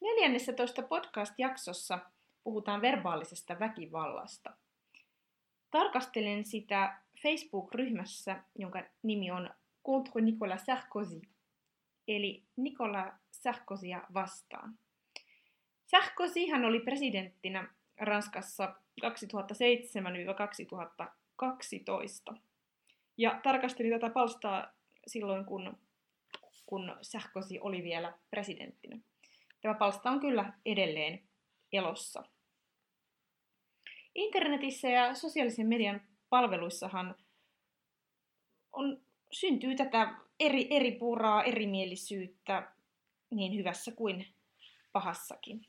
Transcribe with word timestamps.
14 0.00 0.82
podcast-jaksossa 0.82 1.98
puhutaan 2.44 2.82
verbaalisesta 2.82 3.58
väkivallasta. 3.58 4.56
Tarkastelen 5.70 6.44
sitä 6.44 7.00
Facebook-ryhmässä, 7.22 8.42
jonka 8.58 8.82
nimi 9.02 9.30
on 9.30 9.50
Contre 9.86 10.22
Nicolas 10.22 10.66
Sarkozy, 10.66 11.20
eli 12.08 12.42
Nicolas 12.56 13.14
Sarkozya 13.30 14.02
vastaan. 14.14 14.78
Sarkozyhan 15.86 16.64
oli 16.64 16.80
presidenttinä 16.80 17.68
Ranskassa 18.00 18.74
2007-2012. 22.32 22.36
Ja 23.16 23.40
tarkastelin 23.42 24.00
tätä 24.00 24.10
palstaa 24.10 24.72
silloin, 25.06 25.44
kun, 25.44 25.78
kun 26.66 26.96
Sarkozy 27.02 27.58
oli 27.60 27.82
vielä 27.82 28.18
presidenttinä. 28.30 28.98
Tämä 29.60 29.74
palsta 29.74 30.10
on 30.10 30.20
kyllä 30.20 30.52
edelleen 30.66 31.28
elossa. 31.72 32.24
Internetissä 34.14 34.88
ja 34.88 35.14
sosiaalisen 35.14 35.66
median 35.66 36.00
palveluissahan 36.28 37.14
on, 38.72 39.02
syntyy 39.32 39.74
tätä 39.74 40.14
eri, 40.40 40.66
eri 40.70 40.92
puraa, 40.92 41.44
erimielisyyttä 41.44 42.72
niin 43.30 43.56
hyvässä 43.56 43.92
kuin 43.92 44.26
pahassakin. 44.92 45.66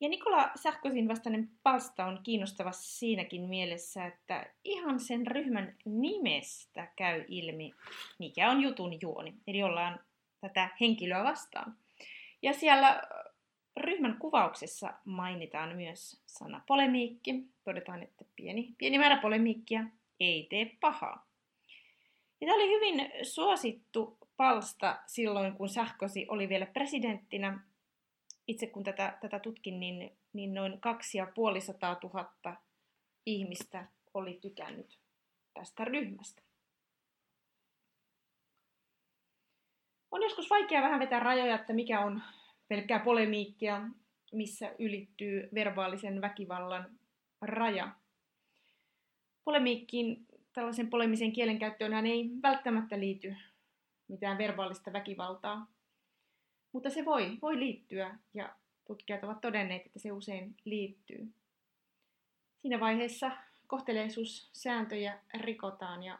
Ja 0.00 0.08
Nikola 0.08 0.50
Sarkozyn 0.56 1.08
vastainen 1.08 1.50
palsta 1.62 2.04
on 2.04 2.20
kiinnostava 2.22 2.72
siinäkin 2.72 3.42
mielessä, 3.48 4.06
että 4.06 4.54
ihan 4.64 5.00
sen 5.00 5.26
ryhmän 5.26 5.76
nimestä 5.84 6.92
käy 6.96 7.24
ilmi, 7.28 7.72
mikä 8.18 8.50
on 8.50 8.62
jutun 8.62 9.00
juoni. 9.00 9.34
Eli 9.46 9.62
ollaan 9.62 10.00
tätä 10.48 10.68
henkilöä 10.80 11.24
vastaan. 11.24 11.76
Ja 12.42 12.52
siellä 12.52 13.02
ryhmän 13.76 14.18
kuvauksessa 14.18 14.94
mainitaan 15.04 15.76
myös 15.76 16.22
sana 16.26 16.62
polemiikki. 16.66 17.34
Todetaan, 17.64 18.02
että 18.02 18.24
pieni, 18.36 18.74
pieni 18.78 18.98
määrä 18.98 19.16
polemiikkia 19.16 19.84
ei 20.20 20.46
tee 20.50 20.76
pahaa. 20.80 21.26
Ja 22.40 22.46
tämä 22.46 22.54
oli 22.54 22.68
hyvin 22.68 23.10
suosittu 23.22 24.18
palsta 24.36 25.02
silloin, 25.06 25.52
kun 25.52 25.68
Sarkozy 25.68 26.24
oli 26.28 26.48
vielä 26.48 26.66
presidenttinä. 26.66 27.60
Itse 28.46 28.66
kun 28.66 28.84
tätä, 28.84 29.18
tätä 29.20 29.38
tutkin, 29.38 29.80
niin, 29.80 30.18
niin 30.32 30.54
noin 30.54 30.80
kaksi 30.80 31.18
ja 31.18 31.26
tuhatta 31.94 32.56
ihmistä 33.26 33.86
oli 34.14 34.38
tykännyt 34.42 34.98
tästä 35.54 35.84
ryhmästä. 35.84 36.42
On 40.14 40.22
joskus 40.22 40.50
vaikea 40.50 40.82
vähän 40.82 41.00
vetää 41.00 41.20
rajoja, 41.20 41.54
että 41.54 41.72
mikä 41.72 42.00
on 42.00 42.22
pelkkää 42.68 42.98
polemiikkia, 42.98 43.82
missä 44.32 44.74
ylittyy 44.78 45.48
verbaalisen 45.54 46.20
väkivallan 46.20 46.98
raja. 47.40 47.90
Polemiikkiin, 49.44 50.26
tällaisen 50.52 50.90
polemisen 50.90 51.32
kielenkäyttöön 51.32 52.06
ei 52.06 52.30
välttämättä 52.42 53.00
liity 53.00 53.36
mitään 54.08 54.38
verbaalista 54.38 54.92
väkivaltaa, 54.92 55.66
mutta 56.72 56.90
se 56.90 57.04
voi, 57.04 57.38
voi 57.42 57.58
liittyä 57.58 58.18
ja 58.34 58.54
tutkijat 58.86 59.24
ovat 59.24 59.40
todenneet, 59.40 59.86
että 59.86 59.98
se 59.98 60.12
usein 60.12 60.56
liittyy. 60.64 61.32
Siinä 62.62 62.80
vaiheessa 62.80 63.30
kohteleisuussääntöjä 63.66 65.18
rikotaan 65.34 66.02
ja 66.02 66.18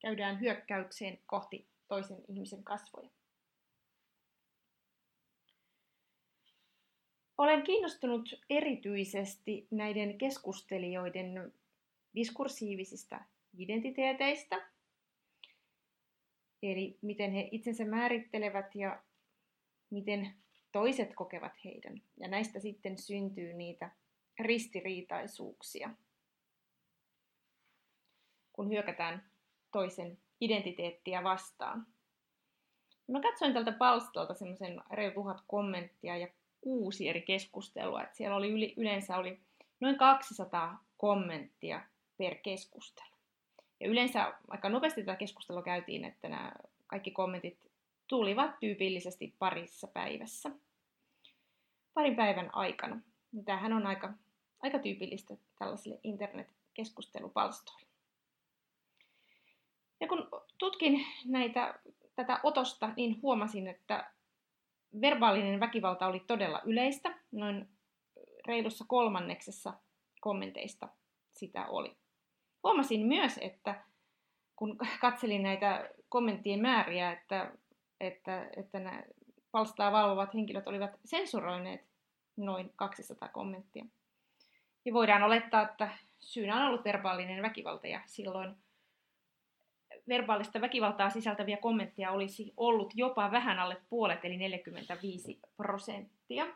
käydään 0.00 0.40
hyökkäykseen 0.40 1.18
kohti 1.26 1.66
toisen 1.88 2.24
ihmisen 2.28 2.64
kasvoja. 2.64 3.10
Olen 7.38 7.62
kiinnostunut 7.62 8.34
erityisesti 8.50 9.68
näiden 9.70 10.18
keskustelijoiden 10.18 11.52
diskursiivisista 12.14 13.20
identiteeteistä, 13.58 14.70
eli 16.62 16.98
miten 17.02 17.32
he 17.32 17.48
itsensä 17.52 17.84
määrittelevät 17.84 18.74
ja 18.74 19.02
miten 19.90 20.34
toiset 20.72 21.14
kokevat 21.14 21.64
heidän. 21.64 22.02
Ja 22.20 22.28
näistä 22.28 22.60
sitten 22.60 22.98
syntyy 22.98 23.52
niitä 23.52 23.90
ristiriitaisuuksia, 24.40 25.90
kun 28.52 28.68
hyökätään 28.68 29.30
toisen 29.72 30.18
identiteettiä 30.40 31.24
vastaan. 31.24 31.86
Mä 33.08 33.20
katsoin 33.20 33.52
tältä 33.52 33.72
palstalta 33.72 34.34
semmoisen 34.34 34.80
reilu 34.90 35.14
tuhat 35.14 35.42
kommenttia 35.46 36.16
ja 36.16 36.28
kuusi 36.60 37.08
eri 37.08 37.22
keskustelua. 37.22 38.02
Et 38.02 38.14
siellä 38.14 38.36
oli 38.36 38.50
yli, 38.50 38.74
yleensä 38.76 39.16
oli 39.16 39.40
noin 39.80 39.98
200 39.98 40.84
kommenttia 40.96 41.80
per 42.16 42.34
keskustelu. 42.34 43.16
Ja 43.80 43.88
yleensä 43.88 44.34
aika 44.48 44.68
nopeasti 44.68 45.02
tätä 45.02 45.16
keskustelua 45.16 45.62
käytiin, 45.62 46.04
että 46.04 46.28
nämä 46.28 46.52
kaikki 46.86 47.10
kommentit 47.10 47.70
tulivat 48.06 48.60
tyypillisesti 48.60 49.34
parissa 49.38 49.86
päivässä. 49.86 50.50
Parin 51.94 52.16
päivän 52.16 52.54
aikana. 52.54 53.00
Tämähän 53.44 53.72
on 53.72 53.86
aika, 53.86 54.12
aika 54.62 54.78
tyypillistä 54.78 55.34
tällaisille 55.58 56.00
internet-keskustelupalstoille. 56.02 57.87
Ja 60.00 60.08
kun 60.08 60.28
tutkin 60.58 61.06
näitä, 61.24 61.74
tätä 62.16 62.40
otosta, 62.42 62.90
niin 62.96 63.22
huomasin, 63.22 63.68
että 63.68 64.10
verbaalinen 65.00 65.60
väkivalta 65.60 66.06
oli 66.06 66.20
todella 66.20 66.62
yleistä. 66.64 67.18
Noin 67.32 67.68
reilussa 68.46 68.84
kolmanneksessa 68.88 69.72
kommenteista 70.20 70.88
sitä 71.32 71.66
oli. 71.66 71.96
Huomasin 72.62 73.06
myös, 73.06 73.38
että 73.38 73.84
kun 74.56 74.78
katselin 75.00 75.42
näitä 75.42 75.90
kommenttien 76.08 76.60
määriä, 76.60 77.12
että, 77.12 77.52
että, 78.00 78.50
että 78.56 78.80
nämä 78.80 79.02
palstaa 79.50 79.92
valvovat 79.92 80.34
henkilöt 80.34 80.68
olivat 80.68 80.90
sensuroineet 81.04 81.80
noin 82.36 82.72
200 82.76 83.28
kommenttia. 83.28 83.84
Ja 84.84 84.92
voidaan 84.92 85.22
olettaa, 85.22 85.62
että 85.62 85.98
syynä 86.20 86.56
on 86.56 86.62
ollut 86.62 86.84
verbaalinen 86.84 87.42
väkivalta 87.42 87.86
ja 87.86 88.00
silloin 88.06 88.56
verbaalista 90.08 90.60
väkivaltaa 90.60 91.10
sisältäviä 91.10 91.56
kommentteja 91.56 92.10
olisi 92.10 92.52
ollut 92.56 92.92
jopa 92.94 93.30
vähän 93.30 93.58
alle 93.58 93.76
puolet, 93.90 94.24
eli 94.24 94.36
45 94.36 95.40
prosenttia. 95.56 96.46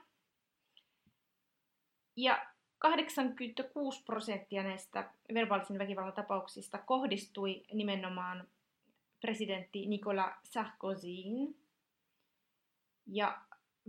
Ja 2.17 2.47
86 2.79 4.03
prosenttia 4.05 4.62
näistä 4.62 5.11
verbaalisen 5.35 5.79
väkivallan 5.79 6.12
tapauksista 6.12 6.79
kohdistui 6.79 7.62
nimenomaan 7.73 8.49
presidentti 9.21 9.87
Nicolas 9.87 10.35
Sarkozyin. 10.44 11.56
Ja 13.06 13.41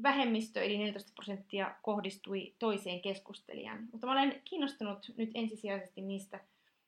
vähemmistö, 0.03 0.61
eli 0.61 0.77
14 0.77 1.11
prosenttia, 1.15 1.75
kohdistui 1.81 2.53
toiseen 2.59 3.01
keskustelijaan. 3.01 3.88
Mutta 3.91 4.07
mä 4.07 4.13
olen 4.13 4.41
kiinnostunut 4.45 5.11
nyt 5.17 5.31
ensisijaisesti 5.35 6.01
niistä, 6.01 6.39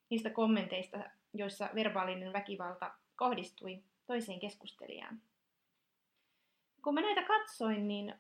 niistä 0.10 0.30
kommenteista, 0.30 0.98
joissa 1.34 1.70
verbaalinen 1.76 2.34
väkivalta 2.34 2.94
kohdistui 3.16 3.84
toiseen 4.08 4.40
keskustelijaan. 4.40 5.22
Kun 6.84 6.94
mä 6.94 7.02
näitä 7.02 7.24
katsoin, 7.24 7.88
niin 7.88 8.16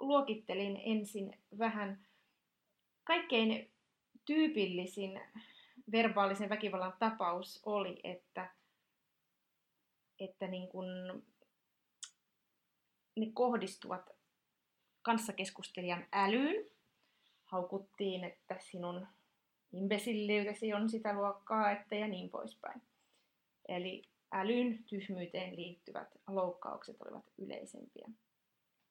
luokittelin 0.00 0.80
ensin 0.84 1.38
vähän 1.58 2.06
kaikkein 3.04 3.70
tyypillisin 4.24 5.20
verbaalisen 5.92 6.48
väkivallan 6.48 6.96
tapaus 6.98 7.62
oli, 7.66 8.00
että, 8.04 8.50
että 10.18 10.46
niin 10.46 10.68
kun 10.68 10.86
ne 13.16 13.26
kohdistuvat 13.32 14.10
kanssakeskustelijan 15.02 16.06
älyyn. 16.12 16.70
Haukuttiin, 17.44 18.24
että 18.24 18.56
sinun 18.60 19.06
imbesilliytesi 19.72 20.74
on 20.74 20.90
sitä 20.90 21.14
luokkaa, 21.14 21.70
että 21.70 21.94
ja 21.94 22.08
niin 22.08 22.30
poispäin. 22.30 22.82
Eli 23.68 24.02
älyn 24.32 24.84
tyhmyyteen 24.84 25.56
liittyvät 25.56 26.08
loukkaukset 26.26 27.02
olivat 27.02 27.24
yleisempiä. 27.38 28.08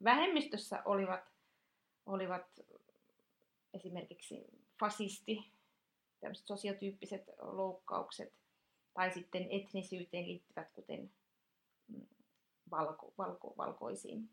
Vähemmistössä 0.04 0.81
olivat, 0.86 1.24
olivat 2.06 2.60
esimerkiksi 3.74 4.45
fasisti, 4.80 5.51
tämmöiset 6.19 6.48
sosiotyyppiset 6.48 7.24
loukkaukset, 7.42 8.34
tai 8.94 9.12
sitten 9.12 9.48
etnisyyteen 9.50 10.27
liittyvät, 10.27 10.72
kuten 10.72 11.12
mm, 11.88 12.07
valko, 12.72 13.13
valko, 13.18 13.54
valkoisiin. 13.57 14.30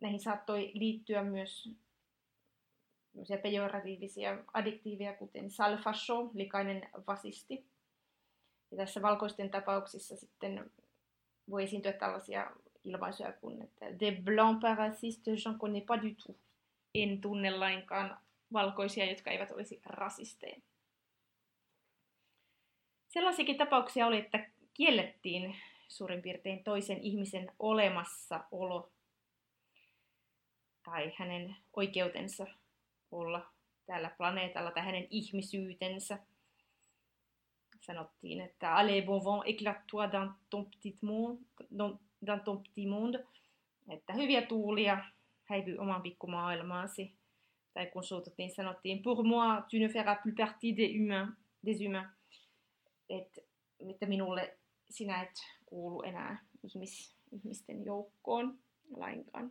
Näihin 0.00 0.20
saattoi 0.20 0.70
liittyä 0.74 1.22
myös 1.22 1.68
pejoratiivisia 3.42 4.38
addiktiiveja, 4.54 5.12
kuten 5.12 5.50
salfasho, 5.50 6.30
likainen 6.34 6.88
vasisti. 7.06 7.64
Ja 8.70 8.76
tässä 8.76 9.02
valkoisten 9.02 9.50
tapauksissa 9.50 10.16
sitten 10.16 10.70
voi 11.50 11.62
esiintyä 11.62 11.92
tällaisia 11.92 12.50
ilmaisuja 12.84 13.32
kuin, 13.32 13.62
että 13.62 14.00
des 14.00 14.24
blancs 14.24 14.60
parasistes, 14.60 15.46
j'en 15.46 15.58
connais 15.58 15.84
pas 15.86 16.02
du 16.02 16.14
tout. 16.26 16.36
En 16.94 17.20
tunne 17.20 17.50
lainkaan 17.50 18.18
valkoisia, 18.52 19.10
jotka 19.10 19.30
eivät 19.30 19.50
olisi 19.50 19.80
rasisteja. 19.84 20.56
Sellaisiakin 23.08 23.58
tapauksia 23.58 24.06
oli, 24.06 24.18
että 24.18 24.50
kiellettiin 24.74 25.56
suurin 25.88 26.22
piirtein 26.22 26.64
toisen 26.64 27.00
ihmisen 27.00 27.52
olemassaolo 27.58 28.92
tai 30.82 31.12
hänen 31.16 31.56
oikeutensa 31.76 32.46
olla 33.12 33.52
tällä 33.86 34.10
planeetalla 34.18 34.70
tai 34.70 34.84
hänen 34.84 35.06
ihmisyytensä. 35.10 36.18
Sanottiin, 37.80 38.40
että 38.40 38.74
allez 38.74 39.06
bon 39.06 39.24
vent, 39.24 39.44
éclate-toi 39.46 40.12
dans 40.12 40.32
ton 40.50 40.66
petit 40.66 41.02
monde, 41.02 41.40
dans 42.26 42.42
ton 42.44 42.62
petit 42.62 42.88
monde, 42.88 43.26
että 43.88 44.12
hyviä 44.12 44.42
tuulia, 44.42 45.04
häivy 45.44 45.76
oman 45.78 46.02
pikkumaailmaasi. 46.02 47.14
Tai 47.74 47.86
kun 47.86 48.04
suututtiin, 48.04 48.50
sanottiin, 48.50 49.02
pour 49.02 49.24
moi, 49.24 49.62
tu 49.70 49.76
ne 49.78 49.88
feras 49.88 50.18
plus 50.22 50.34
partie 50.36 50.76
des 50.76 50.96
humains, 50.96 51.32
des 51.66 51.80
humains. 51.80 52.10
Et, 53.08 53.38
että 53.90 54.06
minulle 54.06 54.58
sinä 54.90 55.22
et 55.22 55.34
kuulu 55.66 56.02
enää 56.02 56.44
ihmis, 56.62 57.16
ihmisten 57.32 57.84
joukkoon 57.84 58.58
lainkaan. 58.96 59.50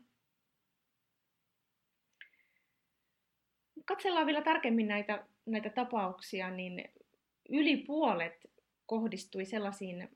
Katsellaan 3.92 4.26
vielä 4.26 4.42
tarkemmin 4.42 4.88
näitä, 4.88 5.26
näitä 5.46 5.70
tapauksia, 5.70 6.50
niin 6.52 6.92
yli 7.50 7.78
puolet 7.78 8.50
kohdistui 8.86 9.46
sellaisiin 9.46 10.10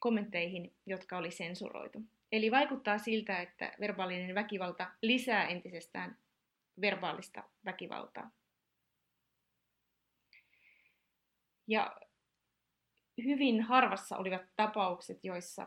kommentteihin, 0.00 0.72
jotka 0.86 1.18
oli 1.18 1.30
sensuroitu. 1.30 2.02
Eli 2.32 2.50
vaikuttaa 2.50 2.98
siltä, 2.98 3.40
että 3.40 3.72
verbaalinen 3.80 4.34
väkivalta 4.34 4.90
lisää 5.02 5.46
entisestään 5.46 6.16
verbaalista 6.80 7.42
väkivaltaa. 7.64 8.30
Ja 11.66 11.96
hyvin 13.24 13.60
harvassa 13.60 14.16
olivat 14.16 14.42
tapaukset, 14.56 15.24
joissa 15.24 15.66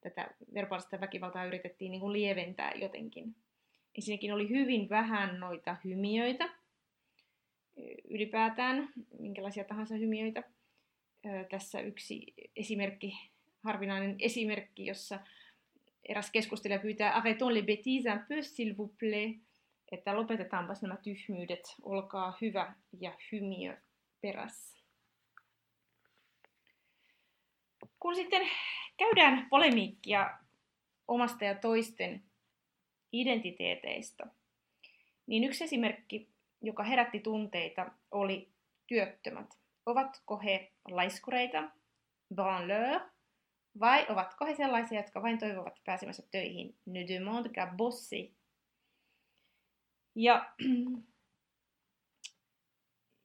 tätä 0.00 0.30
verbaalista 0.54 1.00
väkivaltaa 1.00 1.44
yritettiin 1.44 1.90
niin 1.90 2.00
kuin 2.00 2.12
lieventää 2.12 2.72
jotenkin. 2.74 3.36
Ensinnäkin 3.94 4.34
oli 4.34 4.48
hyvin 4.48 4.88
vähän 4.88 5.40
noita 5.40 5.76
hymiöitä, 5.84 6.57
ylipäätään 8.10 8.88
minkälaisia 9.18 9.64
tahansa 9.64 9.94
hymiöitä. 9.94 10.42
Tässä 11.50 11.80
yksi 11.80 12.34
esimerkki, 12.56 13.18
harvinainen 13.64 14.16
esimerkki, 14.18 14.86
jossa 14.86 15.20
eräs 16.08 16.30
keskustelija 16.30 16.80
pyytää 16.80 17.20
arrêtons 17.20 17.52
les 17.52 17.64
bêtises 17.64 18.12
un 18.12 18.26
peu 18.28 18.40
s'il 18.40 18.76
vous 18.76 18.92
plaît, 18.98 19.40
että 19.92 20.16
lopetetaanpas 20.16 20.82
nämä 20.82 20.96
tyhmyydet, 20.96 21.74
olkaa 21.82 22.38
hyvä 22.40 22.74
ja 23.00 23.12
hymiö 23.32 23.76
perässä. 24.20 24.78
Kun 28.00 28.16
sitten 28.16 28.48
käydään 28.96 29.46
polemiikkia 29.50 30.38
omasta 31.08 31.44
ja 31.44 31.54
toisten 31.54 32.22
identiteeteistä, 33.12 34.26
niin 35.26 35.44
yksi 35.44 35.64
esimerkki, 35.64 36.28
joka 36.62 36.82
herätti 36.82 37.20
tunteita, 37.20 37.90
oli 38.10 38.52
työttömät. 38.86 39.58
Ovatko 39.86 40.38
he 40.38 40.72
laiskureita, 40.90 41.70
branleur, 42.34 43.00
vai 43.80 44.06
ovatko 44.08 44.46
he 44.46 44.54
sellaisia, 44.54 45.00
jotka 45.00 45.22
vain 45.22 45.38
toivovat 45.38 45.80
pääsemässä 45.84 46.22
töihin, 46.30 46.78
ne 46.86 47.08
demande 47.08 47.48
qu'à 47.48 47.76
bosser. 47.76 48.26
Ja, 50.14 50.52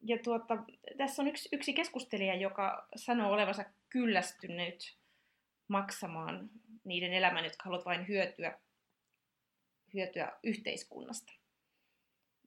ja 0.10 0.18
tuota, 0.24 0.58
tässä 0.98 1.22
on 1.22 1.28
yksi, 1.28 1.50
yksi 1.52 1.74
keskustelija, 1.74 2.36
joka 2.36 2.88
sanoo 2.96 3.32
olevansa 3.32 3.66
kyllästynyt 3.90 4.98
maksamaan 5.68 6.50
niiden 6.84 7.14
elämän, 7.14 7.44
jotka 7.44 7.64
haluavat 7.64 7.86
vain 7.86 8.08
hyötyä 8.08 8.60
hyötyä 9.94 10.32
yhteiskunnasta. 10.44 11.34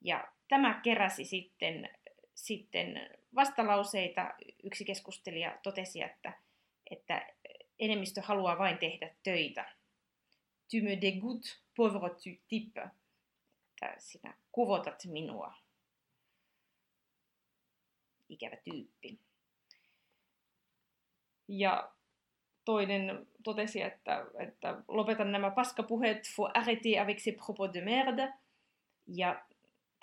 Ja 0.01 0.33
tämä 0.49 0.81
keräsi 0.83 1.25
sitten, 1.25 1.89
sitten 2.35 3.11
vastalauseita. 3.35 4.35
Yksi 4.63 4.85
keskustelija 4.85 5.59
totesi, 5.63 6.03
että, 6.03 6.33
että 6.91 7.27
enemmistö 7.79 8.23
haluaa 8.23 8.59
vain 8.59 8.79
tehdä 8.79 9.15
töitä. 9.23 9.77
Tu 10.71 10.77
me 10.83 10.95
dégoûtes, 10.95 11.59
pauvre 11.77 12.11
type. 12.49 12.91
Että 13.71 13.95
sinä 13.99 14.35
kuvotat 14.53 15.05
minua. 15.05 15.55
Ikävä 18.29 18.57
tyyppi. 18.57 19.19
Ja 21.49 21.93
toinen 22.65 23.27
totesi, 23.45 23.83
että, 23.83 24.27
että 24.39 24.83
lopetan 24.89 25.33
nämä 25.33 25.51
paskapuheet, 25.51 26.29
faut 26.37 26.51
arrêter 26.57 26.99
avec 27.03 27.19
ces 27.19 27.37
propos 27.37 27.75
de 27.75 27.81
merde. 27.81 28.33
Ja 29.07 29.47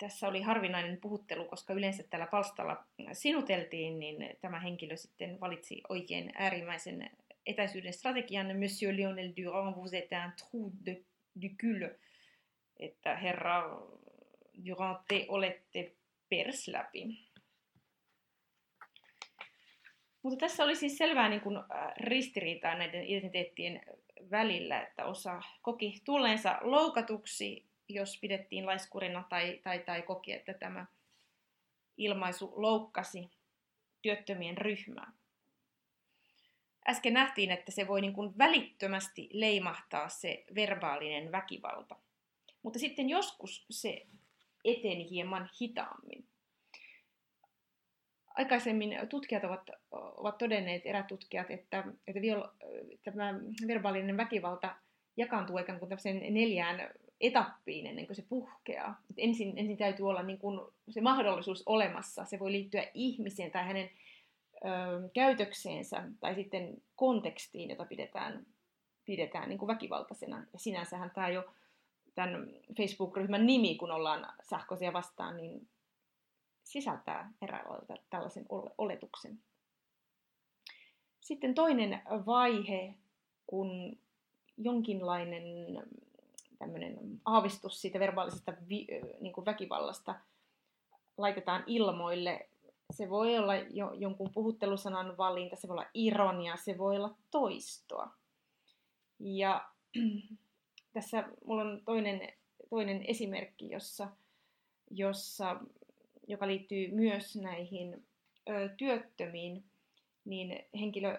tässä 0.04 0.28
oli 0.28 0.42
harvinainen 0.42 1.00
puhuttelu, 1.00 1.44
koska 1.44 1.74
yleensä 1.74 2.02
tällä 2.02 2.26
palstalla 2.26 2.84
sinuteltiin, 3.12 3.98
niin 3.98 4.36
tämä 4.40 4.60
henkilö 4.60 4.96
sitten 4.96 5.40
valitsi 5.40 5.80
oikein 5.88 6.32
äärimmäisen 6.34 7.10
etäisyyden 7.46 7.92
strategian. 7.92 8.46
Monsieur 8.60 8.96
Lionel 8.96 9.32
Durand, 9.36 9.76
vous 9.76 9.92
êtes 9.92 10.26
un 10.26 10.32
trou 10.32 10.72
de, 10.86 11.00
du 11.42 11.48
cul. 11.60 11.88
Että 12.76 13.16
herra 13.16 13.62
Durand, 14.66 14.98
te 15.08 15.26
olette 15.28 15.92
persläpi. 16.28 17.06
Mutta 20.22 20.46
tässä 20.46 20.64
oli 20.64 20.76
siis 20.76 20.98
selvää 20.98 21.28
niin 21.28 21.40
kuin, 21.40 21.58
ristiriitaa 21.96 22.74
näiden 22.74 23.06
identiteettien 23.06 23.80
välillä, 24.30 24.82
että 24.82 25.04
osa 25.04 25.42
koki 25.62 26.00
tulleensa 26.04 26.58
loukatuksi, 26.60 27.64
jos 27.88 28.18
pidettiin 28.20 28.66
laiskurina 28.66 29.24
tai, 29.28 29.60
tai, 29.62 29.78
tai 29.78 30.02
koki, 30.02 30.32
että 30.32 30.54
tämä 30.54 30.86
ilmaisu 31.96 32.52
loukkasi 32.56 33.30
työttömien 34.02 34.58
ryhmää. 34.58 35.12
Äsken 36.88 37.14
nähtiin, 37.14 37.50
että 37.50 37.72
se 37.72 37.88
voi 37.88 38.00
niin 38.00 38.12
kuin 38.12 38.38
välittömästi 38.38 39.28
leimahtaa 39.32 40.08
se 40.08 40.44
verbaalinen 40.54 41.32
väkivalta. 41.32 41.96
Mutta 42.62 42.78
sitten 42.78 43.08
joskus 43.08 43.66
se 43.70 44.06
eteni 44.64 45.10
hieman 45.10 45.50
hitaammin 45.60 46.28
aikaisemmin 48.34 48.96
tutkijat 49.08 49.44
ovat, 49.44 49.70
ovat 49.90 50.38
todenneet, 50.38 50.82
erätutkijat, 50.86 51.50
että, 51.50 51.84
että 52.06 52.20
viol, 52.20 52.42
tämä 53.02 53.34
verbaalinen 53.66 54.16
väkivalta 54.16 54.76
jakaantuu 55.16 55.58
ikään 55.58 55.78
kuin 55.78 55.90
neljään 56.30 56.90
etappiin 57.20 57.86
ennen 57.86 58.06
kuin 58.06 58.16
se 58.16 58.24
puhkeaa. 58.28 59.00
Et 59.10 59.16
ensin, 59.18 59.58
ensin 59.58 59.76
täytyy 59.76 60.08
olla 60.08 60.22
niin 60.22 60.38
kuin 60.38 60.60
se 60.88 61.00
mahdollisuus 61.00 61.62
olemassa. 61.66 62.24
Se 62.24 62.38
voi 62.38 62.52
liittyä 62.52 62.86
ihmiseen 62.94 63.50
tai 63.50 63.64
hänen 63.64 63.90
ö, 64.54 65.08
käytökseensä 65.14 66.02
tai 66.20 66.34
sitten 66.34 66.82
kontekstiin, 66.96 67.70
jota 67.70 67.84
pidetään, 67.84 68.46
pidetään 69.04 69.48
niin 69.48 69.58
kuin 69.58 69.66
väkivaltaisena. 69.66 70.46
Ja 70.52 70.58
sinänsähän 70.58 71.10
tämä 71.10 71.28
jo 71.28 71.44
tämän 72.14 72.48
Facebook-ryhmän 72.76 73.46
nimi, 73.46 73.76
kun 73.76 73.90
ollaan 73.90 74.26
sähköisiä 74.42 74.92
vastaan, 74.92 75.36
niin 75.36 75.68
sisältää 76.62 77.32
eräänlailla 77.42 77.96
tällaisen 78.10 78.46
oletuksen. 78.78 79.38
Sitten 81.20 81.54
toinen 81.54 82.02
vaihe, 82.26 82.94
kun 83.46 83.98
jonkinlainen 84.56 85.42
tämmöinen 86.58 87.20
aavistus 87.24 87.80
siitä 87.80 87.98
verbaalisesta 87.98 88.52
vi, 88.68 88.86
niin 89.20 89.32
kuin 89.32 89.44
väkivallasta 89.44 90.14
laitetaan 91.18 91.64
ilmoille, 91.66 92.48
se 92.90 93.10
voi 93.10 93.38
olla 93.38 93.54
jo, 93.56 93.92
jonkun 93.92 94.30
puhuttelusanan 94.34 95.16
valinta, 95.16 95.56
se 95.56 95.68
voi 95.68 95.74
olla 95.74 95.90
ironia, 95.94 96.56
se 96.56 96.78
voi 96.78 96.96
olla 96.96 97.14
toistoa. 97.30 98.14
Ja 99.20 99.68
tässä 100.94 101.28
mulla 101.44 101.62
on 101.62 101.82
toinen, 101.84 102.32
toinen 102.70 103.02
esimerkki, 103.02 103.70
jossa, 103.70 104.08
jossa, 104.90 105.60
joka 106.26 106.46
liittyy 106.46 106.94
myös 106.94 107.36
näihin 107.36 108.06
ö, 108.48 108.68
työttömiin, 108.76 109.64
niin 110.24 110.64
henkilö 110.80 111.18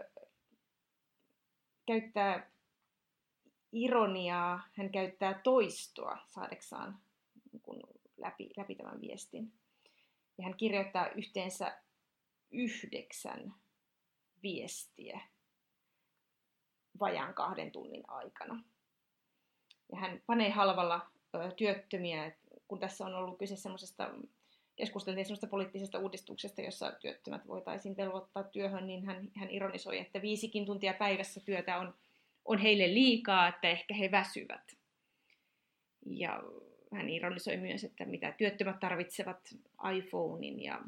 käyttää 1.85 2.49
ironiaa, 3.75 4.67
hän 4.73 4.89
käyttää 4.89 5.33
toistoa 5.43 6.17
saadeksaan 6.27 6.99
niin 7.51 7.61
kuin 7.61 7.81
läpi, 8.17 8.49
läpi 8.57 8.75
tämän 8.75 9.01
viestin. 9.01 9.53
Ja 10.37 10.43
hän 10.43 10.57
kirjoittaa 10.57 11.09
yhteensä 11.09 11.77
yhdeksän 12.51 13.53
viestiä 14.43 15.21
vajaan 16.99 17.33
kahden 17.33 17.71
tunnin 17.71 18.03
aikana. 18.07 18.63
Ja 19.91 19.97
hän 19.97 20.21
panee 20.25 20.49
halvalla 20.49 21.11
ö, 21.35 21.51
työttömiä, 21.51 22.31
kun 22.67 22.79
tässä 22.79 23.05
on 23.05 23.15
ollut 23.15 23.39
kyse 23.39 23.55
semmoisesta, 23.55 24.09
keskusteltiin 24.75 25.25
semmoista 25.25 25.47
poliittisesta 25.47 25.99
uudistuksesta, 25.99 26.61
jossa 26.61 26.91
työttömät 26.91 27.47
voitaisiin 27.47 27.97
velvoittaa 27.97 28.43
työhön, 28.43 28.87
niin 28.87 29.05
hän, 29.05 29.31
hän 29.35 29.49
ironisoi, 29.49 29.99
että 29.99 30.21
viisikin 30.21 30.65
tuntia 30.65 30.93
päivässä 30.93 31.39
työtä 31.39 31.77
on, 31.77 31.93
on 32.45 32.57
heille 32.57 32.93
liikaa, 32.93 33.47
että 33.47 33.69
ehkä 33.69 33.93
he 33.93 34.11
väsyvät. 34.11 34.77
Ja 36.05 36.43
hän 36.93 37.09
ironisoi 37.09 37.57
myös, 37.57 37.83
että 37.83 38.05
mitä 38.05 38.31
työttömät 38.31 38.79
tarvitsevat 38.79 39.55
iPhonein 39.97 40.61
ja, 40.61 40.81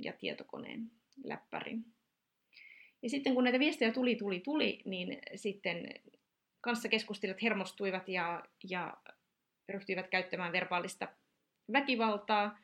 ja 0.00 0.12
tietokoneen 0.12 0.90
läppärin. 1.24 1.84
Ja 3.02 3.10
sitten 3.10 3.34
kun 3.34 3.44
näitä 3.44 3.58
viestejä 3.58 3.92
tuli, 3.92 4.16
tuli, 4.16 4.40
tuli, 4.40 4.82
niin 4.84 5.18
sitten 5.34 5.94
kanssa 6.60 6.88
keskustelijat 6.88 7.42
hermostuivat 7.42 8.08
ja, 8.08 8.44
ja 8.68 8.96
ryhtyivät 9.68 10.08
käyttämään 10.08 10.52
verbaalista 10.52 11.08
väkivaltaa, 11.72 12.58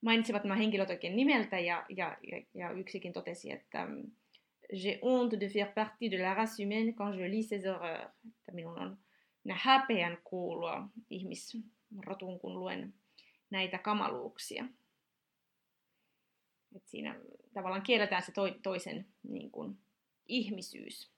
mainitsivat 0.00 0.44
nämä 0.44 0.56
henkilöt 0.56 0.90
oikein 0.90 1.16
nimeltä 1.16 1.58
ja, 1.58 1.86
ja, 1.88 2.16
ja 2.54 2.70
yksikin 2.70 3.12
totesi, 3.12 3.52
että 3.52 3.88
j'ai 4.72 4.98
honte 5.02 5.40
de 5.40 5.48
faire 5.48 5.74
partie 5.74 6.10
de 6.10 6.18
la 6.18 6.34
race 6.34 6.58
humaine 6.58 6.94
quand 6.94 7.14
je 7.14 7.30
lis 7.30 7.48
ces 7.48 7.64
horreurs. 7.66 8.10
Että 8.28 8.52
minun 8.52 8.78
on 8.78 8.98
häpeän 9.50 10.18
kuulua 10.24 10.88
ihmisrotun, 11.10 12.38
kun 12.40 12.54
luen 12.54 12.94
näitä 13.50 13.78
kamaluuksia. 13.78 14.64
Et 16.76 16.86
siinä 16.86 17.20
tavallaan 17.54 17.82
kielletään 17.82 18.22
se 18.22 18.32
toisen 18.62 19.06
niin 19.22 19.50
kuin, 19.50 19.78
ihmisyys. 20.26 21.10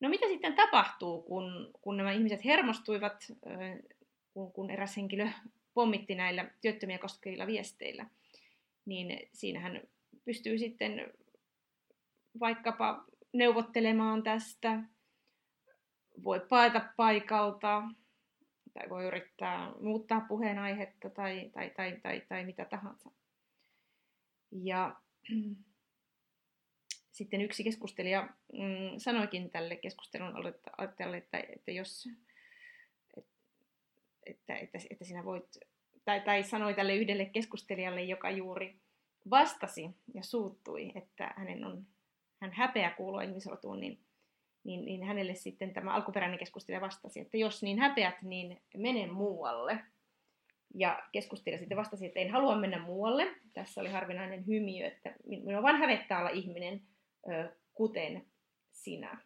No 0.00 0.08
mitä 0.08 0.28
sitten 0.28 0.54
tapahtuu, 0.54 1.22
kun, 1.22 1.70
kun 1.82 1.96
nämä 1.96 2.12
ihmiset 2.12 2.44
hermostuivat, 2.44 3.32
kun, 4.34 4.52
kun 4.52 4.70
eräs 4.70 4.96
henkilö 4.96 5.28
pommitti 5.74 6.14
näillä 6.14 6.50
työttömiä 6.60 6.98
koskevilla 6.98 7.46
viesteillä, 7.46 8.06
niin 8.84 9.28
siinähän 9.32 9.82
pystyy 10.24 10.58
sitten 10.58 11.12
vaikkapa 12.40 13.04
neuvottelemaan 13.32 14.22
tästä, 14.22 14.82
voi 16.24 16.40
paeta 16.40 16.92
paikalta, 16.96 17.82
tai 18.74 18.88
voi 18.88 19.04
yrittää 19.04 19.72
muuttaa 19.80 20.20
puheenaihetta 20.28 21.10
tai, 21.10 21.50
tai, 21.54 21.70
tai, 21.70 22.00
tai, 22.02 22.22
tai 22.28 22.44
mitä 22.44 22.64
tahansa. 22.64 23.10
Ja 24.52 24.96
sitten 27.18 27.40
yksi 27.40 27.64
keskustelija 27.64 28.28
mm, 28.52 28.98
sanoikin 28.98 29.50
tälle 29.50 29.76
keskustelun 29.76 30.36
aloittajalle, 30.36 31.16
että, 31.16 31.38
että 31.38 31.72
jos 31.72 32.08
että, 34.26 34.56
että, 34.56 34.78
että 34.90 35.04
sinä 35.04 35.24
voit, 35.24 35.58
tai, 36.04 36.20
tai 36.20 36.42
sanoi 36.44 36.74
tälle 36.74 36.96
yhdelle 36.96 37.24
keskustelijalle, 37.24 38.02
joka 38.02 38.30
juuri 38.30 38.80
vastasi 39.30 39.90
ja 40.14 40.22
suuttui, 40.22 40.92
että 40.94 41.34
hänen 41.36 41.64
on, 41.64 41.86
hän 42.40 42.52
häpeä 42.52 42.90
kuulua 42.90 43.22
ihmisrotuun, 43.22 43.80
niin, 43.80 44.00
niin, 44.64 44.84
niin 44.84 45.04
hänelle 45.04 45.34
sitten 45.34 45.72
tämä 45.72 45.94
alkuperäinen 45.94 46.38
keskustelija 46.38 46.80
vastasi, 46.80 47.20
että 47.20 47.36
jos 47.36 47.62
niin 47.62 47.78
häpeät, 47.78 48.22
niin 48.22 48.62
mene 48.76 49.06
muualle. 49.06 49.84
Ja 50.74 51.02
keskustelija 51.12 51.58
sitten 51.58 51.76
vastasi, 51.76 52.06
että 52.06 52.20
en 52.20 52.30
halua 52.30 52.56
mennä 52.56 52.78
muualle. 52.78 53.34
Tässä 53.52 53.80
oli 53.80 53.90
harvinainen 53.90 54.46
hymiö, 54.46 54.86
että 54.86 55.14
minua 55.26 55.62
vaan 55.62 55.78
hävettää 55.78 56.18
olla 56.18 56.30
ihminen, 56.30 56.82
kuten 57.74 58.26
sinä. 58.70 59.18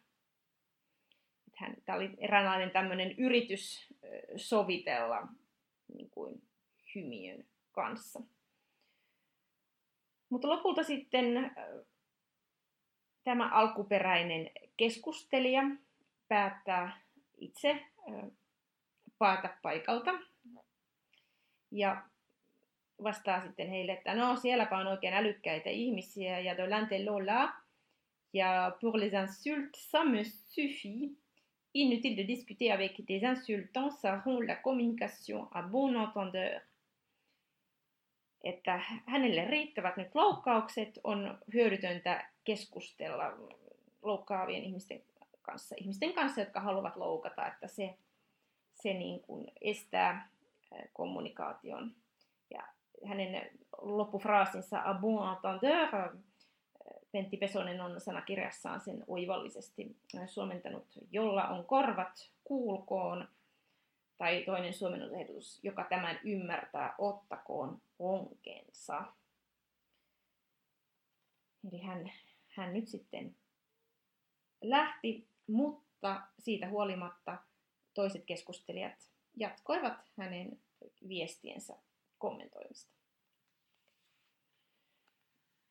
Hän, 1.55 1.75
tämä 1.85 1.97
oli 1.97 2.09
eräänlainen 2.17 2.71
tämmöinen 2.71 3.11
yritys 3.17 3.93
sovitella 4.35 5.27
niin 5.93 6.09
kuin 6.09 6.41
hymiön 6.95 7.45
kanssa. 7.71 8.21
Mutta 10.29 10.49
lopulta 10.49 10.83
sitten 10.83 11.51
tämä 13.25 13.49
alkuperäinen 13.49 14.51
keskustelija 14.77 15.61
päättää 16.27 17.01
itse 17.37 17.85
paata 19.17 19.49
paikalta 19.61 20.11
ja 21.71 22.03
vastaa 23.03 23.41
sitten 23.41 23.69
heille, 23.69 23.93
että 23.93 24.15
no 24.15 24.35
sielläpä 24.35 24.77
on 24.77 24.87
oikein 24.87 25.13
älykkäitä 25.13 25.69
ihmisiä 25.69 26.39
ja 26.39 26.57
de 26.57 26.65
l'antellola 26.65 27.65
ja 28.33 28.77
pour 28.81 28.99
les 28.99 29.13
insultes 29.13 29.91
ça 29.91 30.09
me 30.09 30.23
suffit. 30.23 31.17
Inutile 31.73 32.17
de 32.17 32.27
discuter 32.27 32.71
avec 32.71 33.01
des 33.07 33.23
insultants, 33.23 34.01
ça 34.01 34.21
rend 34.25 34.47
la 34.47 34.55
communication 34.55 35.47
à 35.51 35.61
bon 35.71 35.95
entendeur. 35.95 36.61
Että 38.43 38.81
hänelle 39.05 39.45
riittävät 39.45 39.97
nyt 39.97 40.15
loukkaukset, 40.15 40.99
on 41.03 41.37
hyödytöntä 41.53 42.29
keskustella 42.45 43.33
loukkaavien 44.01 44.63
ihmisten 44.63 45.03
kanssa, 45.41 45.75
ihmisten 45.79 46.13
kanssa, 46.13 46.41
jotka 46.41 46.59
haluavat 46.59 46.95
loukata, 46.95 47.47
että 47.47 47.67
se, 47.67 47.97
se 48.73 48.93
niin 48.93 49.21
kuin 49.21 49.51
estää 49.61 50.29
kommunikaation. 50.93 51.95
Ja 52.49 52.67
hänen 53.07 53.49
loppufraasinsa 53.81 54.81
a 54.85 54.93
bon 54.93 55.35
entendeur, 55.35 56.17
Pentti 57.11 57.37
Pesonen 57.37 57.81
on 57.81 58.01
sanakirjassaan 58.01 58.81
sen 58.81 59.03
oivallisesti 59.07 59.97
suomentanut, 60.27 60.87
jolla 61.11 61.47
on 61.47 61.65
korvat, 61.65 62.31
kuulkoon, 62.43 63.27
tai 64.17 64.43
toinen 64.45 64.73
suomennusehdotus, 64.73 65.59
joka 65.63 65.83
tämän 65.83 66.19
ymmärtää, 66.23 66.95
ottakoon 66.97 67.81
onkensa. 67.99 69.03
Eli 71.71 71.81
hän, 71.81 72.11
hän 72.55 72.73
nyt 72.73 72.87
sitten 72.87 73.35
lähti, 74.61 75.27
mutta 75.47 76.21
siitä 76.39 76.69
huolimatta 76.69 77.37
toiset 77.93 78.25
keskustelijat 78.25 79.11
jatkoivat 79.37 80.11
hänen 80.17 80.59
viestiensä 81.07 81.77
kommentoimista. 82.17 82.95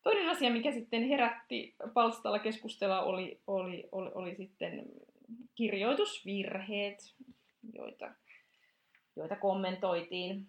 Toinen 0.01 0.29
asia, 0.29 0.49
mikä 0.49 0.71
sitten 0.71 1.07
herätti 1.07 1.75
palstalla 1.93 2.39
keskustella, 2.39 3.01
oli, 3.01 3.41
oli, 3.47 3.89
oli, 3.91 4.11
oli 4.13 4.35
sitten 4.35 4.85
kirjoitusvirheet, 5.55 7.15
joita, 7.73 8.11
joita 9.15 9.35
kommentoitiin. 9.35 10.47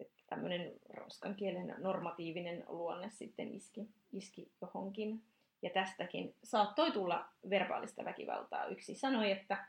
Että 0.00 0.17
tämmöinen 0.28 0.72
ranskan 0.88 1.34
kielen 1.34 1.74
normatiivinen 1.78 2.64
luonne 2.68 3.10
sitten 3.10 3.54
iski, 3.54 3.88
iski 4.12 4.50
johonkin. 4.62 5.22
Ja 5.62 5.70
tästäkin 5.70 6.34
saattoi 6.44 6.90
tulla 6.90 7.28
verbaalista 7.50 8.04
väkivaltaa. 8.04 8.66
Yksi 8.66 8.94
sanoi, 8.94 9.30
että 9.30 9.64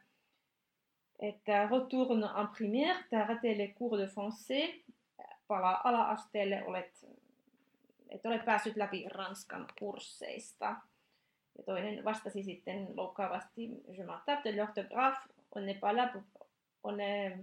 että 1.20 1.68
retourne 1.68 2.28
en 2.42 2.48
primaire, 2.48 3.04
t'as 3.10 3.28
raté 3.28 3.58
les 3.58 3.74
cours 3.80 3.98
de 3.98 4.08
français, 4.08 4.84
palaa 5.48 5.82
ala-asteelle, 5.84 6.63
olet, 6.66 7.06
et 8.10 8.25
ole 8.25 8.39
päässyt 8.39 8.75
läpi 8.75 9.06
Ranskan 9.10 9.68
kursseista. 9.80 10.75
Ja 11.58 11.63
toinen 11.66 12.06
vastasi 12.06 12.44
sitten 12.44 12.88
loukkaavasti, 12.98 13.70
je 13.98 14.04
m'en 14.04 14.22
tape 14.25 14.44
de 14.44 14.51
l'orthographe, 14.51 15.30
on 15.56 15.66
n'est 15.66 15.80
pas 15.80 15.96
là 15.96 16.13
on 16.84 17.00
est, 17.00 17.38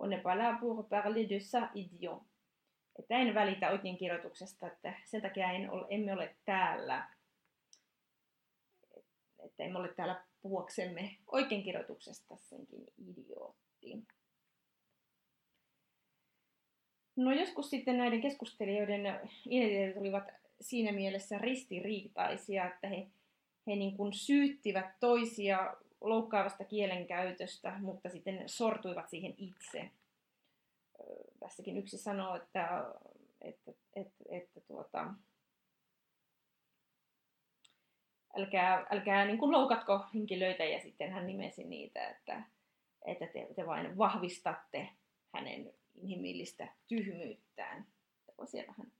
on 0.00 0.10
n'est 0.10 0.22
pas 0.22 0.36
là 0.36 0.58
pour 0.60 0.88
parler 0.88 1.28
de 1.28 1.38
ça, 1.38 1.70
idiot. 1.74 2.22
Että 2.98 3.14
en 3.14 3.34
välitä 3.34 3.70
oikeinkirjoituksesta, 3.70 4.66
että 4.66 4.94
sen 5.04 5.22
takia 5.22 5.52
en 5.52 5.70
ole, 5.70 5.86
emme 5.90 6.12
ole 6.12 6.36
täällä, 6.44 7.08
että 9.44 9.64
emme 9.64 9.78
ole 9.78 9.94
täällä 9.94 10.24
puhuaksemme 10.42 11.16
oikeinkirjoituksesta 11.26 12.36
senkin 12.36 12.86
idiootti. 12.98 14.06
No 17.16 17.32
joskus 17.32 17.70
sitten 17.70 17.98
näiden 17.98 18.20
keskustelijoiden 18.20 19.06
identiteetit 19.46 19.96
olivat 19.96 20.24
siinä 20.60 20.92
mielessä 20.92 21.38
ristiriitaisia, 21.38 22.66
että 22.66 22.88
he, 22.88 23.06
he 23.66 23.76
niin 23.76 23.96
kuin 23.96 24.12
syyttivät 24.12 25.00
toisia 25.00 25.76
loukkaavasta 26.00 26.64
kielenkäytöstä, 26.64 27.78
mutta 27.80 28.08
sitten 28.08 28.48
sortuivat 28.48 29.08
siihen 29.08 29.34
itse. 29.38 29.90
Tässäkin 31.40 31.76
yksi 31.76 31.98
sanoo, 31.98 32.36
että, 32.36 32.84
että, 33.40 33.72
että, 33.96 34.24
että 34.28 34.60
tuota, 34.60 35.14
älkää, 38.36 38.86
älkää 38.90 39.24
niin 39.24 39.38
kuin 39.38 39.52
loukatko 39.52 40.04
henkilöitä 40.14 40.64
ja 40.64 40.80
sitten 40.80 41.12
hän 41.12 41.26
nimesi 41.26 41.64
niitä, 41.64 42.08
että, 42.08 42.42
että 43.04 43.26
te, 43.26 43.48
te 43.56 43.66
vain 43.66 43.98
vahvistatte 43.98 44.88
hänen 45.34 45.72
inhimillistä 45.94 46.68
tyhmyyttään. 46.88 47.86
Voisi 48.38 48.66
vähän, 48.66 48.92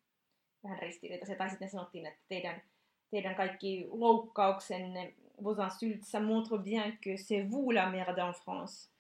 vähän 0.65 0.79
ristiriitaisia. 0.79 1.37
Tai 1.37 1.50
sitten 1.50 1.71
sanottiin, 1.71 2.07
että 2.07 2.21
teidän, 2.29 2.62
teidän 3.11 3.35
kaikki 3.35 3.87
loukkauksenne, 3.91 5.15
vos 5.45 5.59
insultes, 5.59 6.11
ça 6.11 6.21
montre 6.21 6.59
bien 6.59 6.99
que 7.05 7.16
c'est 7.16 7.50
vous 7.50 7.75
la 7.75 7.90
merde 7.90 8.23
en 8.23 8.35
France. 8.35 8.90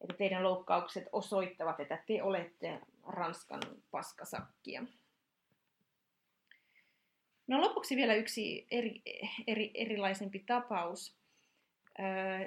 Että 0.00 0.14
teidän 0.14 0.42
loukkaukset 0.42 1.08
osoittavat, 1.12 1.80
että 1.80 2.02
te 2.06 2.22
olette 2.22 2.80
Ranskan 3.06 3.60
paskasakkia. 3.90 4.84
No 7.46 7.60
lopuksi 7.60 7.96
vielä 7.96 8.14
yksi 8.14 8.66
eri, 8.70 9.02
eri, 9.46 9.70
erilaisempi 9.74 10.38
tapaus, 10.38 11.16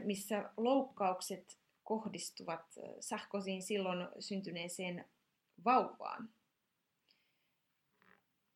missä 0.03 0.50
loukkaukset 0.58 1.58
kohdistuvat 1.84 2.75
Sarkozyin 3.00 3.62
silloin 3.62 4.08
syntyneeseen 4.19 5.05
vauvaan. 5.65 6.29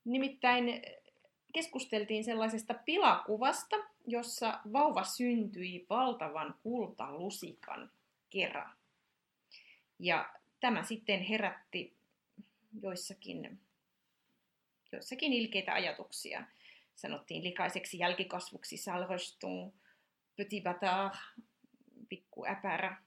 Nimittäin 0.05 0.81
keskusteltiin 1.53 2.23
sellaisesta 2.23 2.73
pilakuvasta, 2.73 3.75
jossa 4.07 4.59
vauva 4.73 5.03
syntyi 5.03 5.85
valtavan 5.89 6.55
kultalusikan 6.63 7.91
kerran. 8.29 8.75
Ja 9.99 10.33
tämä 10.59 10.83
sitten 10.83 11.21
herätti 11.21 11.97
joissakin, 12.81 13.59
joissakin 14.91 15.33
ilkeitä 15.33 15.73
ajatuksia. 15.73 16.43
Sanottiin 16.95 17.43
likaiseksi 17.43 17.97
jälkikasvuksi 17.99 18.77
salreston, 18.77 19.73
petit 20.35 20.63
bâtard, 20.63 21.15
pikku 22.09 22.45
äpärä. 22.45 23.01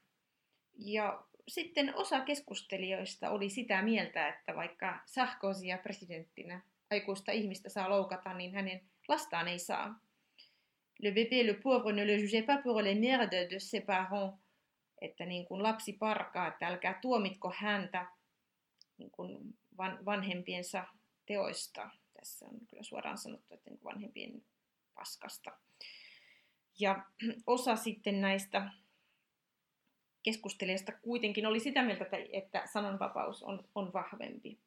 Ja 0.77 1.23
sitten 1.47 1.95
osa 1.95 2.21
keskustelijoista 2.21 3.29
oli 3.29 3.49
sitä 3.49 3.81
mieltä, 3.81 4.27
että 4.27 4.55
vaikka 4.55 4.99
Sarkozya 5.05 5.77
presidenttinä 5.77 6.61
aikuista 6.91 7.31
ihmistä 7.31 7.69
saa 7.69 7.89
loukata, 7.89 8.33
niin 8.33 8.53
hänen 8.53 8.81
lastaan 9.07 9.47
ei 9.47 9.59
saa. 9.59 9.99
Le 10.99 11.11
bébé, 11.11 11.45
le 11.45 11.53
pauvre, 11.53 11.93
ne 11.93 12.07
le 12.07 12.15
jugez 12.15 12.45
pas 12.45 12.63
pour 12.63 12.83
les 12.83 12.99
merdes 12.99 13.49
de 13.49 13.59
ses 13.59 13.83
parents. 13.85 14.39
Että 15.01 15.25
niin 15.25 15.45
kuin 15.45 15.63
lapsi 15.63 15.93
parkaa, 15.93 16.47
että 16.47 16.67
älkää 16.67 16.99
tuomitko 17.01 17.53
häntä 17.57 18.07
niin 18.97 19.11
kuin 19.11 19.57
van, 19.77 20.05
vanhempiensa 20.05 20.87
teoista. 21.25 21.89
Tässä 22.13 22.45
on 22.45 22.67
kyllä 22.67 22.83
suoraan 22.83 23.17
sanottu, 23.17 23.53
että 23.53 23.69
niin 23.69 23.83
vanhempien 23.83 24.43
paskasta. 24.95 25.51
Ja 26.79 27.05
osa 27.47 27.75
sitten 27.75 28.21
näistä 28.21 28.71
keskustelijasta 30.23 30.91
kuitenkin 30.91 31.45
oli 31.45 31.59
sitä 31.59 31.83
mieltä, 31.83 32.03
että, 32.03 32.17
että 32.33 32.67
sananvapaus 32.73 33.43
on, 33.43 33.63
on 33.75 33.93
vahvempi. 33.93 34.59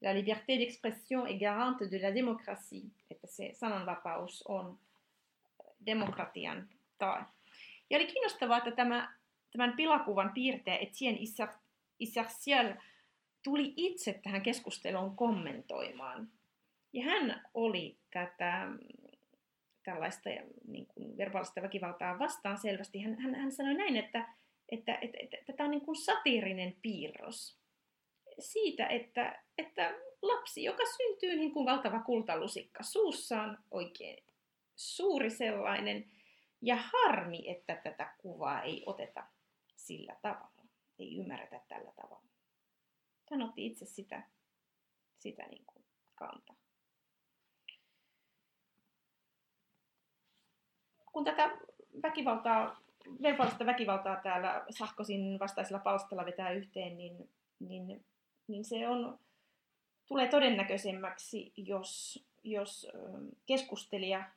La 0.00 0.14
liberté 0.14 0.58
d'expression 0.58 1.26
est 1.26 1.40
garante 1.40 1.90
de 1.90 1.98
la 1.98 2.14
démocratie, 2.14 2.90
että 3.10 3.26
se 3.26 3.50
sananvapaus 3.54 4.42
on 4.48 4.78
demokratian 5.86 6.68
tae. 6.98 7.24
Ja 7.90 7.98
oli 7.98 8.06
kiinnostavaa, 8.06 8.58
että 8.58 8.70
tämä, 8.70 9.14
tämän 9.52 9.76
pilakuvan 9.76 10.32
piirteä 10.34 10.76
Etienne 10.76 11.20
Isarciel 11.98 12.74
tuli 13.42 13.74
itse 13.76 14.20
tähän 14.22 14.42
keskusteluun 14.42 15.16
kommentoimaan. 15.16 16.28
Ja 16.92 17.04
hän 17.04 17.42
oli 17.54 17.98
tätä 18.10 18.68
tällaista 19.82 20.30
niin 20.68 20.86
kuin 20.86 21.16
verbaalista 21.16 21.62
väkivaltaa 21.62 22.18
vastaan 22.18 22.58
selvästi. 22.58 23.00
Hän, 23.00 23.18
hän, 23.18 23.34
hän 23.34 23.52
sanoi 23.52 23.74
näin, 23.74 23.96
että, 23.96 24.28
että, 24.68 24.94
että, 24.94 25.18
että, 25.20 25.36
että 25.36 25.52
tämä 25.52 25.64
on 25.64 25.70
niin 25.70 25.84
kuin 25.84 25.96
satiirinen 25.96 26.76
piirros 26.82 27.59
siitä, 28.38 28.86
että, 28.86 29.42
että 29.58 29.94
lapsi, 30.22 30.64
joka 30.64 30.82
syntyy 30.96 31.36
niin 31.36 31.52
kuin 31.52 31.66
valtava 31.66 32.00
kultalusikka 32.00 32.82
suussaan, 32.82 33.58
oikein 33.70 34.24
suuri 34.76 35.30
sellainen, 35.30 36.10
ja 36.62 36.76
harmi, 36.76 37.50
että 37.50 37.76
tätä 37.76 38.14
kuvaa 38.18 38.62
ei 38.62 38.82
oteta 38.86 39.26
sillä 39.76 40.16
tavalla, 40.22 40.62
ei 40.98 41.16
ymmärretä 41.16 41.60
tällä 41.68 41.92
tavalla. 41.96 42.30
Hän 43.30 43.42
otti 43.42 43.66
itse 43.66 43.86
sitä, 43.86 44.22
sitä 45.18 45.42
niin 45.42 45.64
kuin 45.66 45.84
kantaa. 46.14 46.56
Kun 51.12 51.24
tätä 51.24 51.58
väkivaltaa, 52.02 52.80
verbaalista 53.22 53.66
väkivaltaa 53.66 54.16
täällä 54.16 54.64
Sahkosin 54.70 55.38
vastaisella 55.38 55.78
palstalla 55.78 56.24
vetää 56.24 56.50
yhteen, 56.50 56.96
niin, 56.96 57.30
niin, 57.58 58.04
niin 58.50 58.64
se 58.64 58.88
on, 58.88 59.18
tulee 60.06 60.28
todennäköisemmäksi, 60.28 61.52
jos, 61.56 62.24
jos 62.44 62.86
keskustelija 63.46 64.30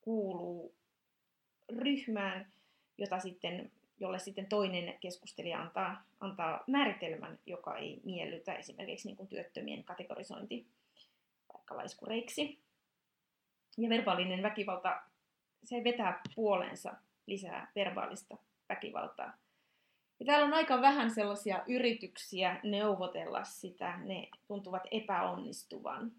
kuuluu 0.00 0.74
ryhmään, 1.68 2.52
jota 2.98 3.18
sitten, 3.18 3.72
jolle 4.00 4.18
sitten 4.18 4.46
toinen 4.46 4.98
keskustelija 5.00 5.60
antaa, 5.60 6.04
antaa 6.20 6.64
määritelmän, 6.66 7.38
joka 7.46 7.76
ei 7.76 8.00
miellytä 8.04 8.54
esimerkiksi 8.54 9.08
niin 9.08 9.16
kuin 9.16 9.28
työttömien 9.28 9.84
kategorisointi 9.84 10.66
vaikka 11.52 11.76
laiskureiksi. 11.76 12.58
Ja 13.78 13.88
verbaalinen 13.88 14.42
väkivalta, 14.42 15.02
se 15.64 15.84
vetää 15.84 16.20
puolensa 16.34 16.94
lisää 17.26 17.72
verbaalista 17.74 18.36
väkivaltaa. 18.68 19.41
Ja 20.22 20.26
täällä 20.26 20.46
on 20.46 20.54
aika 20.54 20.80
vähän 20.80 21.10
sellaisia 21.10 21.62
yrityksiä 21.66 22.60
neuvotella 22.62 23.44
sitä, 23.44 23.98
ne 23.98 24.28
tuntuvat 24.48 24.82
epäonnistuvan. 24.90 26.12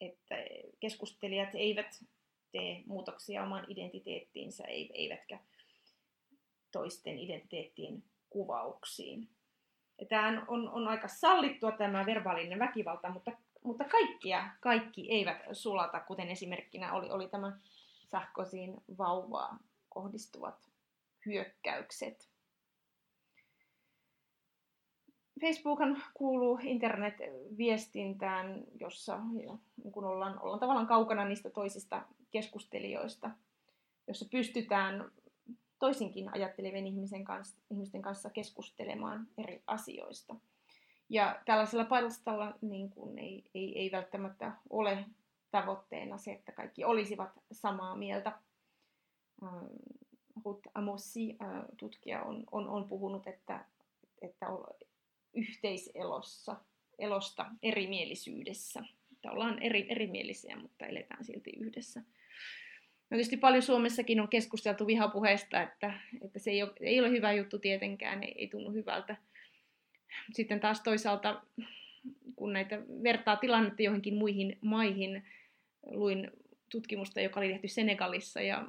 Että 0.00 0.34
keskustelijat 0.80 1.48
eivät 1.54 2.04
tee 2.52 2.82
muutoksia 2.86 3.42
oman 3.44 3.64
identiteettiinsä, 3.68 4.64
eivätkä 4.94 5.38
toisten 6.72 7.18
identiteettien 7.18 8.02
kuvauksiin. 8.30 9.28
Ja 10.00 10.06
tämä 10.06 10.44
on, 10.48 10.68
on 10.68 10.88
aika 10.88 11.08
sallittua 11.08 11.72
tämä 11.72 12.06
verbaalinen 12.06 12.58
väkivalta, 12.58 13.10
mutta, 13.10 13.32
mutta 13.64 13.84
kaikkia, 13.84 14.50
kaikki 14.60 15.12
eivät 15.12 15.38
sulata, 15.52 16.00
kuten 16.00 16.28
esimerkkinä 16.28 16.92
oli, 16.92 17.10
oli 17.10 17.28
tämä 17.28 17.58
sähköisiin 18.10 18.76
vauvaa 18.98 19.58
kohdistuvat 19.88 20.70
hyökkäykset. 21.26 22.35
Facebookhan 25.40 26.02
kuuluu 26.14 26.58
internetviestintään, 26.62 28.64
jossa 28.80 29.20
kun 29.92 30.04
ollaan, 30.04 30.42
ollaan 30.42 30.60
tavallaan 30.60 30.86
kaukana 30.86 31.24
niistä 31.24 31.50
toisista 31.50 32.02
keskustelijoista, 32.30 33.30
jossa 34.08 34.24
pystytään 34.30 35.10
toisinkin 35.78 36.34
ajattelevien 36.34 36.86
ihmisen 36.86 37.24
kanssa, 37.24 37.56
ihmisten 37.70 38.02
kanssa 38.02 38.30
keskustelemaan 38.30 39.28
eri 39.38 39.62
asioista. 39.66 40.34
Ja 41.08 41.40
tällaisella 41.44 41.84
palstalla 41.84 42.54
niin 42.60 42.90
kuin 42.90 43.18
ei, 43.18 43.44
ei, 43.54 43.78
ei 43.78 43.92
välttämättä 43.92 44.52
ole 44.70 45.04
tavoitteena 45.50 46.18
se, 46.18 46.32
että 46.32 46.52
kaikki 46.52 46.84
olisivat 46.84 47.30
samaa 47.52 47.96
mieltä. 47.96 48.32
Ähm, 49.42 49.66
Ruth 50.44 50.68
Amossi, 50.74 51.36
äh, 51.42 51.62
tutkija, 51.76 52.22
on, 52.22 52.44
on, 52.52 52.68
on 52.68 52.88
puhunut, 52.88 53.26
että, 53.26 53.64
että 54.22 54.46
yhteiselossa, 55.34 56.56
elosta 56.98 57.46
erimielisyydessä. 57.62 58.84
Että 59.12 59.32
ollaan 59.32 59.62
eri, 59.62 59.86
erimielisiä, 59.88 60.56
mutta 60.56 60.86
eletään 60.86 61.24
silti 61.24 61.52
yhdessä. 61.60 62.00
No 63.10 63.14
tietysti 63.16 63.36
paljon 63.36 63.62
Suomessakin 63.62 64.20
on 64.20 64.28
keskusteltu 64.28 64.86
vihapuheesta, 64.86 65.62
että, 65.62 66.00
että 66.24 66.38
se 66.38 66.50
ei 66.50 66.62
ole, 66.62 66.72
ei 66.80 67.00
ole 67.00 67.10
hyvä 67.10 67.32
juttu 67.32 67.58
tietenkään, 67.58 68.22
ei, 68.22 68.34
ei 68.38 68.48
tunnu 68.48 68.72
hyvältä. 68.72 69.16
Sitten 70.32 70.60
taas 70.60 70.80
toisaalta, 70.80 71.42
kun 72.36 72.52
näitä 72.52 72.82
vertaa 73.02 73.36
tilannetta 73.36 73.82
johonkin 73.82 74.14
muihin 74.14 74.58
maihin, 74.60 75.24
luin 75.90 76.30
tutkimusta, 76.70 77.20
joka 77.20 77.40
oli 77.40 77.48
tehty 77.48 77.68
Senegalissa 77.68 78.40
ja 78.40 78.66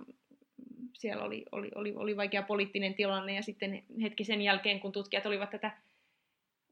siellä 0.93 1.23
oli, 1.23 1.45
oli, 1.51 1.71
oli, 1.75 1.95
oli 1.95 2.17
vaikea 2.17 2.43
poliittinen 2.43 2.93
tilanne 2.93 3.35
ja 3.35 3.41
sitten 3.41 3.83
hetki 4.01 4.23
sen 4.23 4.41
jälkeen, 4.41 4.79
kun 4.79 4.91
tutkijat 4.91 5.25
olivat 5.25 5.49
tätä 5.49 5.71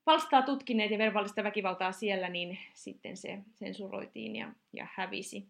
palstaa 0.05 0.41
tutkineet 0.41 0.91
ja 0.91 0.97
verbaalista 0.97 1.43
väkivaltaa 1.43 1.91
siellä, 1.91 2.29
niin 2.29 2.59
sitten 2.73 3.17
se 3.17 3.39
sensuroitiin 3.55 4.35
ja, 4.35 4.53
ja 4.73 4.87
hävisi. 4.93 5.47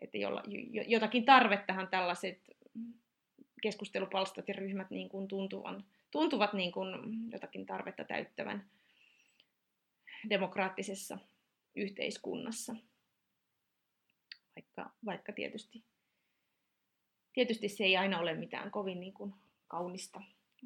Että 0.00 0.18
jolla, 0.18 0.42
jotakin 0.86 1.24
tarvettahan 1.24 1.88
tällaiset 1.88 2.38
keskustelupalstat 3.62 4.48
ja 4.48 4.54
ryhmät 4.54 4.90
niin 4.90 5.08
kuin 5.08 5.28
tuntuvan, 5.28 5.84
tuntuvat 6.10 6.52
niin 6.52 6.72
kuin 6.72 6.88
jotakin 7.32 7.66
tarvetta 7.66 8.04
täyttävän 8.04 8.64
demokraattisessa 10.30 11.18
yhteiskunnassa. 11.76 12.76
Vaikka, 14.56 14.90
vaikka 15.04 15.32
tietysti, 15.32 15.82
tietysti 17.32 17.68
se 17.68 17.84
ei 17.84 17.96
aina 17.96 18.18
ole 18.18 18.34
mitään 18.34 18.70
kovin 18.70 19.00
niin 19.00 19.14
kuin 19.14 19.34
kaunista, 19.68 20.22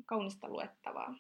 kaunista 0.07 0.49
luettavaa. 0.49 1.15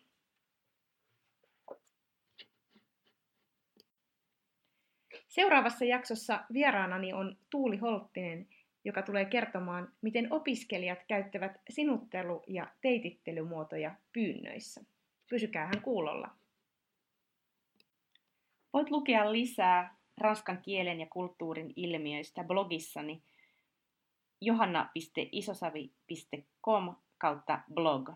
Seuraavassa 5.37 5.85
jaksossa 5.85 6.45
vieraanani 6.53 7.13
on 7.13 7.37
Tuuli 7.51 7.77
Holttinen, 7.77 8.49
joka 8.85 9.03
tulee 9.03 9.25
kertomaan, 9.25 9.93
miten 10.03 10.33
opiskelijat 10.33 10.99
käyttävät 11.09 11.61
sinuttelu- 11.71 12.43
ja 12.47 12.67
teitittelymuotoja 12.81 13.95
pyynnöissä. 14.13 14.85
Pysykäähän 15.31 15.83
kuulolla. 15.83 16.31
Voit 18.73 18.91
lukea 18.91 19.33
lisää 19.33 19.97
ranskan 20.19 20.63
kielen 20.63 21.01
ja 21.01 21.07
kulttuurin 21.07 21.73
ilmiöistä 21.77 22.45
blogissani 22.45 23.23
johanna.isosavi.com 24.41 26.95
kautta 27.19 27.61
blog. 27.75 28.11